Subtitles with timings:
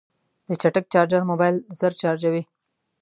[0.47, 2.43] د چټک چارجر موبایل ژر چارجوي.